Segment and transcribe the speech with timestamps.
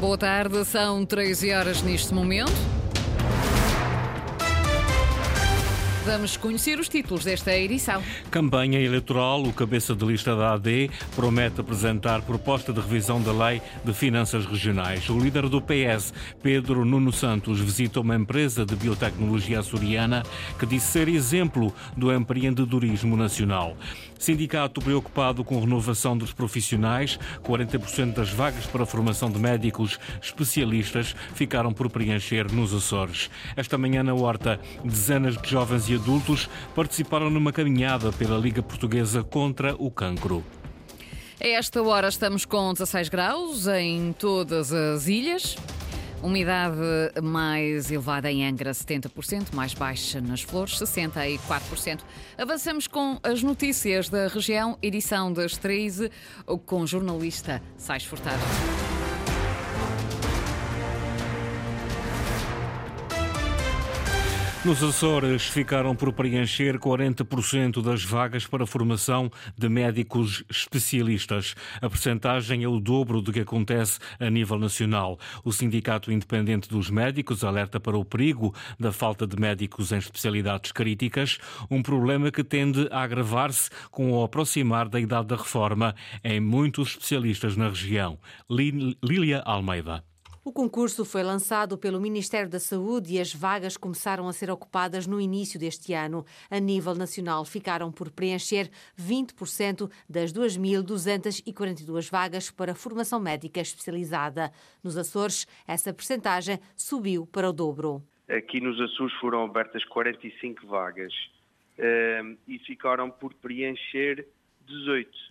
[0.00, 2.50] Boa tarde, são 13 horas neste momento.
[6.06, 8.02] Vamos conhecer os títulos desta edição.
[8.30, 13.60] Campanha eleitoral, o cabeça de lista da AD promete apresentar proposta de revisão da Lei
[13.84, 15.06] de Finanças Regionais.
[15.10, 20.22] O líder do PS, Pedro Nuno Santos, visita uma empresa de biotecnologia açoriana
[20.58, 23.76] que disse ser exemplo do empreendedorismo nacional.
[24.20, 31.16] Sindicato preocupado com renovação dos profissionais, 40% das vagas para a formação de médicos especialistas
[31.34, 33.30] ficaram por preencher nos Açores.
[33.56, 39.24] Esta manhã na Horta, dezenas de jovens e adultos participaram numa caminhada pela Liga Portuguesa
[39.24, 40.44] contra o cancro.
[41.40, 45.56] A esta hora estamos com 16 graus em todas as ilhas.
[46.22, 46.76] Umidade
[47.22, 52.00] mais elevada em Angra, 70%, mais baixa nas Flores, 64%.
[52.36, 56.10] Avançamos com as notícias da região, edição das 13,
[56.66, 58.89] com jornalista Sais Furtado.
[64.62, 71.54] Nos Açores ficaram por preencher 40% das vagas para formação de médicos especialistas.
[71.80, 75.18] A percentagem é o dobro do que acontece a nível nacional.
[75.42, 80.72] O Sindicato Independente dos Médicos alerta para o perigo da falta de médicos em especialidades
[80.72, 81.38] críticas,
[81.70, 86.88] um problema que tende a agravar-se com o aproximar da idade da reforma em muitos
[86.88, 88.18] especialistas na região.
[88.50, 90.09] Lília Almeida.
[90.50, 95.06] O concurso foi lançado pelo Ministério da Saúde e as vagas começaram a ser ocupadas
[95.06, 96.26] no início deste ano.
[96.50, 104.50] A nível nacional, ficaram por preencher 20% das 2.242 vagas para formação médica especializada.
[104.82, 108.02] Nos Açores, essa percentagem subiu para o dobro.
[108.28, 111.12] Aqui nos Açores foram abertas 45 vagas
[111.78, 114.26] eh, e ficaram por preencher
[114.66, 115.29] 18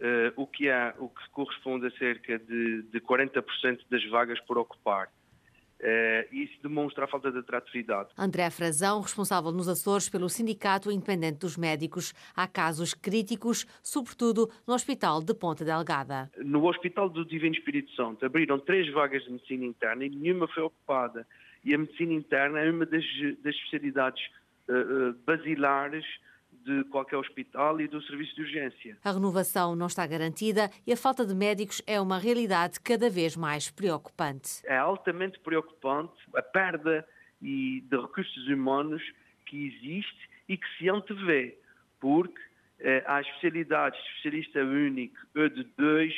[0.00, 4.58] uh, o, que há, o que corresponde a cerca de, de 40% das vagas por
[4.58, 5.08] ocupar.
[5.80, 8.10] Uh, isso demonstra a falta de atratividade.
[8.18, 14.74] André Frazão, responsável nos Açores pelo Sindicato Independente dos Médicos, há casos críticos, sobretudo no
[14.74, 16.30] Hospital de Ponta Delgada.
[16.36, 20.64] No Hospital do Divino Espírito Santo abriram três vagas de medicina interna e nenhuma foi
[20.64, 21.26] ocupada.
[21.64, 23.04] E a medicina interna é uma das,
[23.42, 24.22] das especialidades
[24.68, 26.04] uh, basilares
[26.70, 28.96] de qualquer hospital e do serviço de urgência.
[29.04, 33.36] A renovação não está garantida e a falta de médicos é uma realidade cada vez
[33.36, 34.60] mais preocupante.
[34.64, 37.06] É altamente preocupante a perda
[37.40, 39.02] de recursos humanos
[39.46, 41.58] que existe e que se antevê,
[41.98, 42.40] porque
[42.78, 46.14] eh, há especialidades de especialista único ou de dois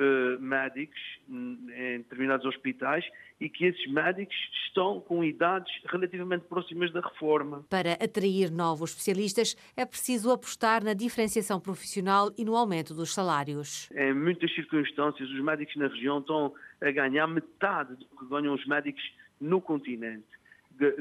[0.00, 3.04] eh, médicos em determinados hospitais
[3.38, 4.34] e que esses médicos
[4.64, 7.66] estão com idades relativamente próximas da reforma.
[7.68, 13.90] Para atrair novos especialistas, é preciso apostar na diferenciação profissional e no aumento dos salários.
[13.94, 18.66] Em muitas circunstâncias, os médicos na região estão a ganhar metade do que ganham os
[18.66, 19.02] médicos
[19.38, 20.24] no continente.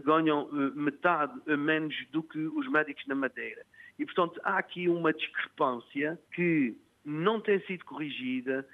[0.03, 3.65] Ganham eh, metade a menos do que os médicos na Madeira.
[3.97, 8.67] E, portanto, há aqui uma discrepância que não tem sido corrigida.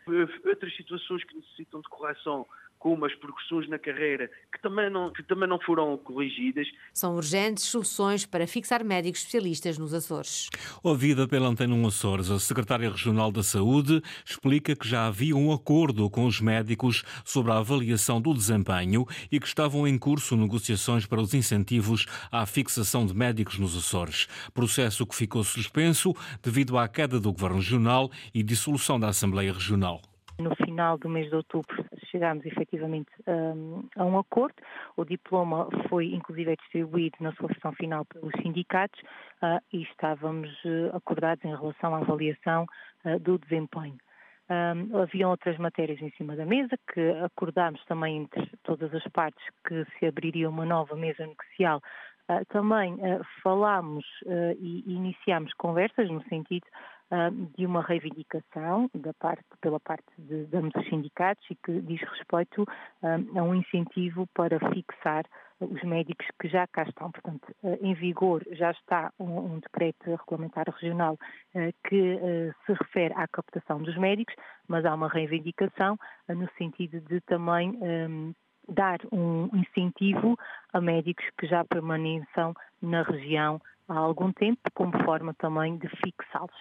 [0.46, 2.46] Outras situações que necessitam de correção
[2.86, 6.68] como as progressões na carreira, que também, não, que também não foram corrigidas.
[6.94, 10.52] São urgentes soluções para fixar médicos especialistas nos Açores.
[10.84, 15.52] Ouvida pela Antena 1 Açores, a Secretária Regional da Saúde explica que já havia um
[15.52, 21.08] acordo com os médicos sobre a avaliação do desempenho e que estavam em curso negociações
[21.08, 24.28] para os incentivos à fixação de médicos nos Açores.
[24.54, 26.14] Processo que ficou suspenso
[26.44, 30.04] devido à queda do Governo Regional e dissolução da Assembleia Regional.
[30.40, 34.56] No final do mês de outubro chegámos efetivamente um, a um acordo.
[34.98, 39.00] O diploma foi inclusive distribuído na sua versão final pelos sindicatos
[39.42, 42.66] uh, e estávamos uh, acordados em relação à avaliação
[43.06, 43.98] uh, do desempenho.
[44.48, 49.44] Um, haviam outras matérias em cima da mesa que acordámos também entre todas as partes
[49.68, 51.82] que se abriria uma nova mesa negocial.
[52.30, 56.66] Uh, também uh, falámos uh, e iniciámos conversas no sentido
[57.56, 62.02] de uma reivindicação da parte, pela parte de, de ambos os sindicatos e que diz
[62.02, 62.66] respeito
[63.02, 65.24] a um incentivo para fixar
[65.60, 67.12] os médicos que já cá estão.
[67.12, 67.48] Portanto,
[67.82, 71.18] em vigor já está um, um decreto regulamentar regional
[71.88, 72.20] que
[72.66, 74.36] se refere à captação dos médicos,
[74.68, 75.98] mas há uma reivindicação
[76.28, 77.80] no sentido de também
[78.68, 80.38] dar um incentivo
[80.74, 86.56] a médicos que já permaneçam na região há algum tempo, como forma também de fixá-los.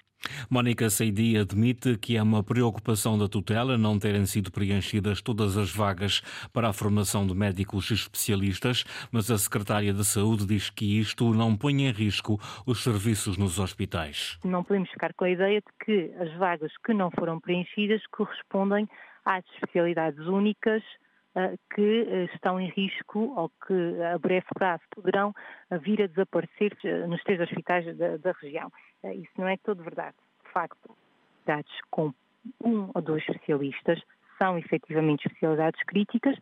[0.51, 5.75] Mónica Seidi admite que é uma preocupação da tutela não terem sido preenchidas todas as
[5.75, 6.21] vagas
[6.53, 11.57] para a formação de médicos especialistas, mas a secretária da Saúde diz que isto não
[11.57, 14.39] põe em risco os serviços nos hospitais.
[14.45, 18.89] Não podemos ficar com a ideia de que as vagas que não foram preenchidas correspondem
[19.25, 20.83] às especialidades únicas
[21.75, 25.35] que estão em risco ou que a breve prazo poderão
[25.83, 26.77] vir a desaparecer
[27.09, 28.71] nos três hospitais da, da região.
[29.05, 30.17] Isso não é todo verdade.
[30.45, 30.97] De facto,
[31.45, 32.13] dados com
[32.63, 34.01] um ou dois especialistas
[34.39, 36.37] são efetivamente especialidades críticas,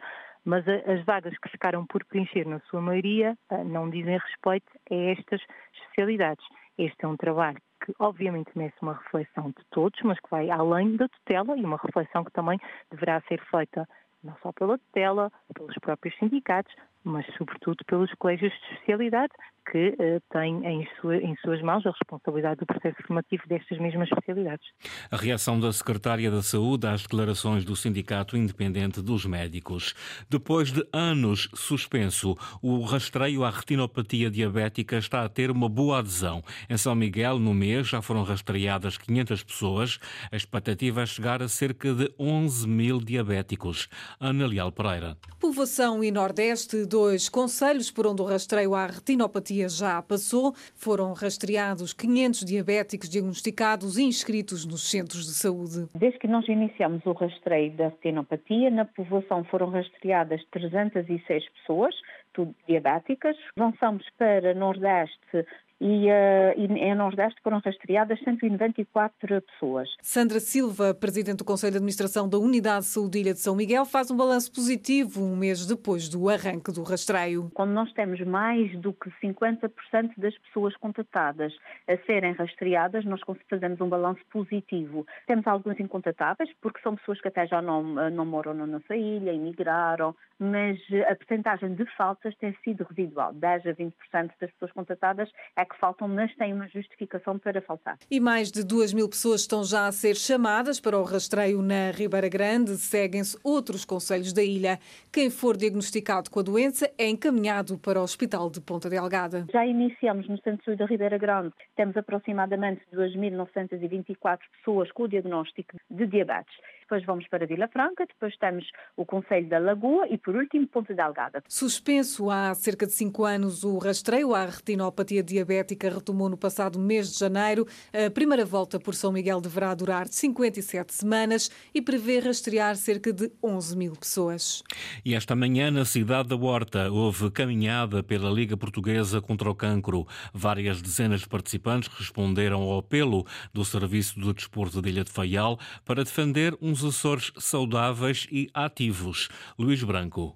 [0.44, 5.40] mas as vagas que ficaram por preencher, na sua maioria, não dizem respeito a estas
[5.74, 6.44] especialidades.
[6.76, 10.96] Este é um trabalho que obviamente merece uma reflexão de todos, mas que vai além
[10.96, 12.58] da tutela e uma reflexão que também
[12.90, 13.88] deverá ser feita
[14.22, 16.74] não só pela tutela, pelos próprios sindicatos,
[17.04, 19.32] mas sobretudo pelos colégios de especialidade
[19.70, 24.08] que uh, têm em, sua, em, suas mãos a responsabilidade do processo formativo destas mesmas
[24.08, 24.66] especialidades.
[25.10, 29.94] A reação da Secretária da Saúde às declarações do Sindicato Independente dos Médicos.
[30.28, 36.43] Depois de anos suspenso, o rastreio à retinopatia diabética está a ter uma boa adesão.
[36.69, 39.99] Em São Miguel, no mês, já foram rastreadas 500 pessoas.
[40.31, 43.88] A expectativa é chegar a cerca de 11 mil diabéticos.
[44.19, 45.16] Ana Leal Pereira.
[45.40, 50.52] Povoação e Nordeste dois conselhos por onde o rastreio à retinopatia já passou.
[50.76, 55.88] Foram rastreados 500 diabéticos diagnosticados e inscritos nos centros de saúde.
[55.94, 61.94] Desde que nós iniciamos o rastreio da retinopatia, na povoação foram rastreadas 306 pessoas,
[62.34, 63.36] tudo diabéticas.
[63.56, 65.46] Avançamos para Nordeste
[65.82, 69.88] e, uh, e em Nordeste foram rastreadas 194 pessoas.
[70.00, 73.84] Sandra Silva, Presidente do Conselho de Administração da Unidade de Saúde Ilha de São Miguel,
[73.84, 77.50] faz um balanço positivo um mês depois do arranque do rastreio.
[77.52, 79.70] Quando nós temos mais do que 50%
[80.19, 81.52] das pessoas contatadas
[81.88, 83.20] a serem rastreadas, nós
[83.50, 85.05] fazemos um balanço positivo.
[85.26, 89.32] Temos alguns incontatáveis, porque são pessoas que até já não, não moram na nossa ilha,
[89.32, 90.78] emigraram, mas
[91.08, 93.32] a percentagem de faltas tem sido residual.
[93.32, 97.98] 10 a 20% das pessoas contatadas é que faltam, mas têm uma justificação para faltar.
[98.10, 101.90] E mais de 2 mil pessoas estão já a ser chamadas para o rastreio na
[101.90, 102.76] Ribeira Grande.
[102.76, 104.78] Seguem-se outros conselhos da ilha.
[105.12, 109.46] Quem for diagnosticado com a doença é encaminhado para o Hospital de Ponta Delgada.
[109.52, 111.52] Já iniciamos no Centro de Saúde da Ribeira Grande.
[111.76, 118.37] Temos aproximadamente 2.924 pessoas com o diagnóstico de diabetes depois vamos para Vila Franca, depois
[118.37, 118.64] temos
[118.96, 121.43] o Conselho da Lagoa e, por último, Ponte Delgada.
[121.49, 127.12] Suspenso há cerca de cinco anos o rastreio à retinopatia diabética retomou no passado mês
[127.12, 127.67] de janeiro.
[127.93, 133.31] A primeira volta por São Miguel deverá durar 57 semanas e prevê rastrear cerca de
[133.43, 134.62] 11 mil pessoas.
[135.05, 140.06] E esta manhã, na cidade da Horta, houve caminhada pela Liga Portuguesa contra o Cancro.
[140.32, 145.58] Várias dezenas de participantes responderam ao apelo do Serviço do Desporto de Ilha de Faial
[145.85, 149.28] para defender uns Açores saudáveis e ativos.
[149.58, 150.34] Luís Branco.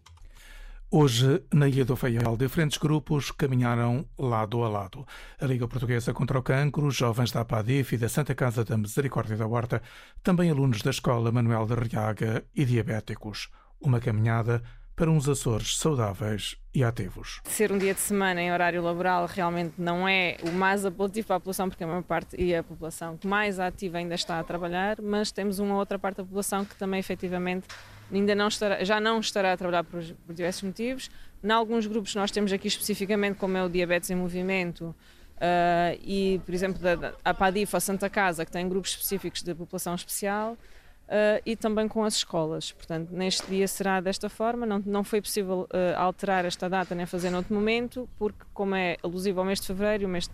[0.91, 5.07] Hoje, na Ilha do Faial, diferentes grupos caminharam lado a lado.
[5.41, 9.37] A Liga Portuguesa contra o Cancro, jovens da APADIF e da Santa Casa da Misericórdia
[9.37, 9.81] da Horta,
[10.23, 13.49] também alunos da Escola Manuel de Riaga e diabéticos.
[13.81, 14.63] Uma caminhada
[14.97, 17.43] para uns Açores saudáveis e ativos.
[17.45, 21.37] Ser um dia de semana em horário laboral realmente não é o mais apelativo para
[21.37, 24.45] a população, porque a maior parte e a população que mais ativa ainda está a
[24.45, 27.67] trabalhar, mas temos uma outra parte da população que também efetivamente
[28.11, 31.11] ainda não estará, já não estará a trabalhar por, por diversos motivos.
[31.45, 34.95] Em alguns grupos nós temos aqui especificamente como é o diabetes em movimento,
[35.37, 39.55] Uh, e, por exemplo, da, a PADIF, a Santa Casa, que tem grupos específicos de
[39.55, 40.57] população especial,
[41.07, 42.73] Uh, e também com as escolas.
[42.73, 44.67] Portanto, neste dia será desta forma.
[44.67, 48.97] Não, não foi possível uh, alterar esta data nem fazer noutro momento, porque, como é
[49.05, 50.29] alusivo ao mês de fevereiro, o mês,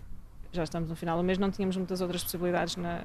[0.51, 2.99] já estamos no final do mês, não tínhamos muitas outras possibilidades na,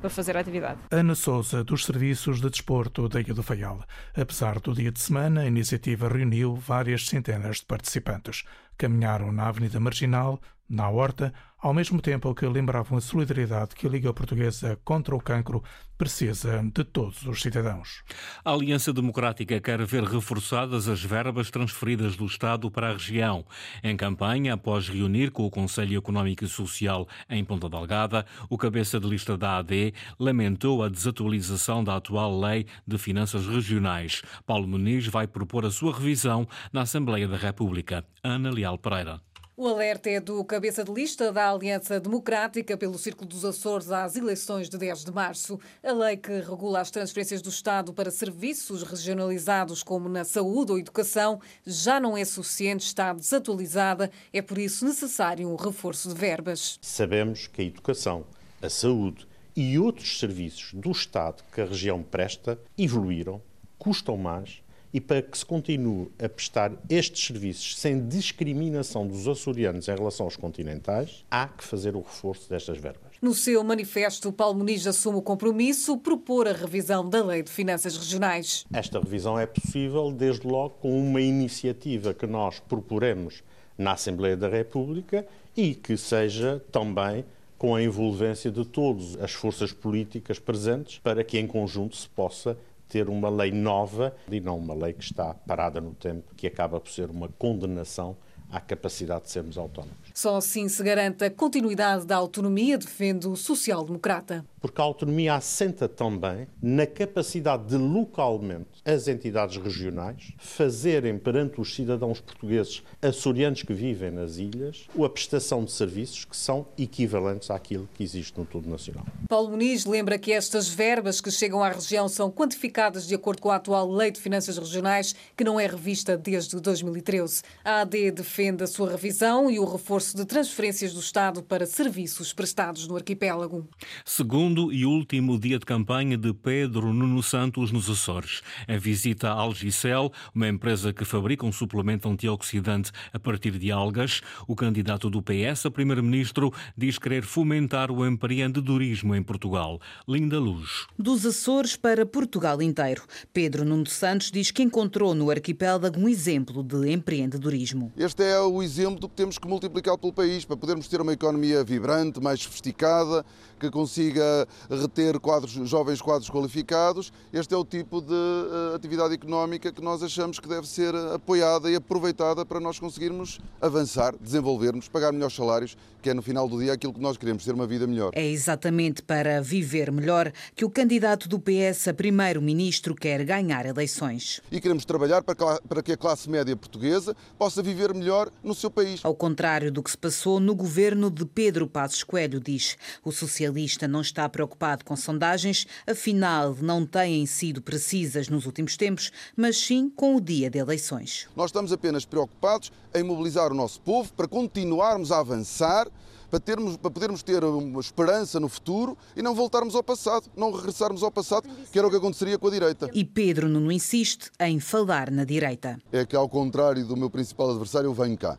[0.00, 0.78] para fazer a atividade.
[0.90, 3.82] Ana Souza, dos Serviços de Desporto da Ilha do Faial.
[4.14, 8.44] Apesar do dia de semana, a iniciativa reuniu várias centenas de participantes.
[8.76, 11.32] Caminharam na Avenida Marginal, na Horta,
[11.66, 15.64] ao mesmo tempo que lembravam a solidariedade que a Liga Portuguesa contra o Cancro
[15.98, 18.04] precisa de todos os cidadãos.
[18.44, 23.44] A Aliança Democrática quer ver reforçadas as verbas transferidas do Estado para a região.
[23.82, 29.00] Em campanha, após reunir com o Conselho Económico e Social em Ponta Delgada, o cabeça
[29.00, 34.22] de lista da AD lamentou a desatualização da atual Lei de Finanças Regionais.
[34.46, 38.06] Paulo Muniz vai propor a sua revisão na Assembleia da República.
[38.22, 39.20] Ana Leal Pereira.
[39.58, 44.14] O alerta é do cabeça de lista da Aliança Democrática pelo Círculo dos Açores às
[44.14, 45.58] eleições de 10 de março.
[45.82, 50.78] A lei que regula as transferências do Estado para serviços regionalizados, como na saúde ou
[50.78, 54.10] educação, já não é suficiente, está desatualizada.
[54.30, 56.78] É por isso necessário um reforço de verbas.
[56.82, 58.26] Sabemos que a educação,
[58.60, 63.40] a saúde e outros serviços do Estado que a região presta evoluíram,
[63.78, 64.62] custam mais
[64.96, 70.24] E para que se continue a prestar estes serviços sem discriminação dos açorianos em relação
[70.24, 73.12] aos continentais, há que fazer o reforço destas verbas.
[73.20, 77.94] No seu manifesto, Paulo Muniz assume o compromisso propor a revisão da Lei de Finanças
[77.94, 78.64] Regionais.
[78.72, 83.42] Esta revisão é possível, desde logo, com uma iniciativa que nós proporemos
[83.76, 87.22] na Assembleia da República e que seja também
[87.58, 92.56] com a envolvência de todas as forças políticas presentes para que em conjunto se possa
[92.88, 96.80] ter uma lei nova e não uma lei que está parada no tempo, que acaba
[96.80, 98.16] por ser uma condenação
[98.50, 99.96] à capacidade de sermos autónomos.
[100.14, 104.44] Só assim se garante a continuidade da autonomia, defende o social-democrata.
[104.60, 111.74] Porque a autonomia assenta também na capacidade de localmente as entidades regionais fazerem perante os
[111.74, 117.88] cidadãos portugueses açorianos que vivem nas ilhas a prestação de serviços que são equivalentes àquilo
[117.94, 119.06] que existe no todo nacional.
[119.28, 123.50] Paulo Muniz lembra que estas verbas que chegam à região são quantificadas de acordo com
[123.50, 127.42] a atual Lei de Finanças Regionais, que não é revista desde 2013.
[127.64, 132.34] A AD defende a sua revisão e o reforço de transferências do Estado para serviços
[132.34, 133.66] prestados no arquipélago.
[134.04, 138.42] Segundo e último dia de campanha de Pedro Nuno Santos nos Açores.
[138.68, 144.20] A visita à Algicel, uma empresa que fabrica um suplemento antioxidante a partir de algas.
[144.46, 149.80] O candidato do PS a primeiro-ministro diz querer fomentar o empreendedorismo em Portugal.
[150.06, 150.86] Linda Luz.
[150.98, 153.02] Dos Açores para Portugal inteiro.
[153.32, 157.90] Pedro Nuno Santos diz que encontrou no arquipélago um exemplo de empreendedorismo.
[157.96, 161.12] Este é o exemplo do que temos que multiplicar pelo país para podermos ter uma
[161.12, 163.24] economia vibrante, mais sofisticada,
[163.58, 167.12] que consiga reter quadros, jovens quadros qualificados.
[167.32, 171.70] Este é o tipo de uh, atividade económica que nós achamos que deve ser apoiada
[171.70, 176.58] e aproveitada para nós conseguirmos avançar, desenvolvermos, pagar melhores salários, que é no final do
[176.58, 178.12] dia aquilo que nós queremos, ter uma vida melhor.
[178.14, 184.40] É exatamente para viver melhor que o candidato do PS a primeiro-ministro quer ganhar eleições.
[184.50, 189.00] E queremos trabalhar para que a classe média portuguesa possa viver melhor no seu país.
[189.04, 192.76] Ao contrário do que se passou no governo de Pedro Passos Coelho, diz.
[193.04, 199.12] O socialista não está preocupado com sondagens, afinal não têm sido precisas nos últimos tempos,
[199.36, 201.28] mas sim com o dia de eleições.
[201.36, 205.86] Nós estamos apenas preocupados em mobilizar o nosso povo para continuarmos a avançar
[206.30, 210.50] para, termos, para podermos ter uma esperança no futuro e não voltarmos ao passado, não
[210.52, 212.90] regressarmos ao passado, que era o que aconteceria com a direita.
[212.92, 215.78] E Pedro Nuno insiste em falar na direita.
[215.92, 218.38] É que, ao contrário do meu principal adversário, eu venho cá.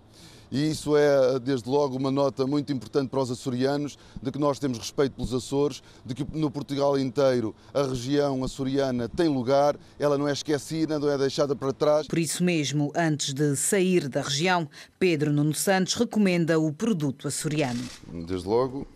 [0.51, 4.59] E isso é, desde logo, uma nota muito importante para os açorianos, de que nós
[4.59, 10.17] temos respeito pelos Açores, de que no Portugal inteiro a região açoriana tem lugar, ela
[10.17, 12.07] não é esquecida, não é deixada para trás.
[12.07, 17.83] Por isso mesmo, antes de sair da região, Pedro Nuno Santos recomenda o produto açoriano.
[18.25, 18.87] Desde logo,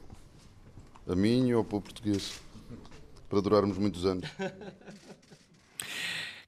[1.07, 2.33] a mim e ao povo português,
[3.29, 4.29] para durarmos muitos anos.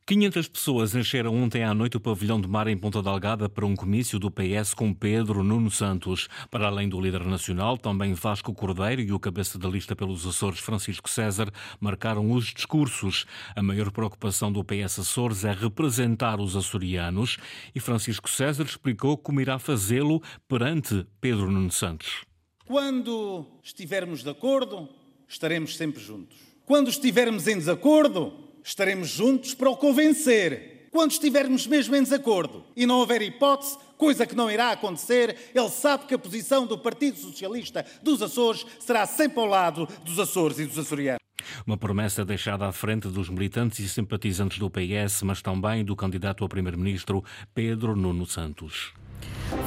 [0.06, 3.74] 500 pessoas encheram ontem à noite o pavilhão de mar em Ponta Delgada para um
[3.74, 6.28] comício do PS com Pedro Nuno Santos.
[6.52, 10.60] Para além do líder nacional, também Vasco Cordeiro e o cabeça da lista pelos Açores,
[10.60, 13.26] Francisco César, marcaram os discursos.
[13.56, 17.38] A maior preocupação do PS Açores é representar os açorianos
[17.74, 22.26] e Francisco César explicou como irá fazê-lo perante Pedro Nuno Santos.
[22.66, 24.90] Quando estivermos de acordo,
[25.30, 26.38] estaremos sempre juntos.
[26.66, 30.88] Quando estivermos em desacordo, estaremos juntos para o convencer.
[30.92, 35.70] Quando estivermos mesmo em desacordo e não houver hipótese, coisa que não irá acontecer, ele
[35.70, 40.60] sabe que a posição do Partido Socialista dos Açores será sempre ao lado dos Açores
[40.60, 41.20] e dos açorianos.
[41.66, 46.44] Uma promessa deixada à frente dos militantes e simpatizantes do PS, mas também do candidato
[46.44, 48.94] a primeiro-ministro Pedro Nuno Santos.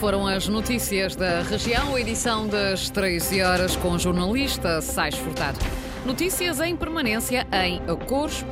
[0.01, 5.59] Foram as notícias da região, edição das 13 horas com o jornalista Sais Furtado.
[6.07, 8.47] Notícias em permanência em acores.rtp.pt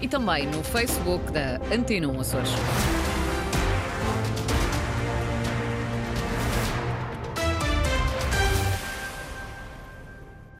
[0.00, 2.50] e também no Facebook da Antena 1 Açores.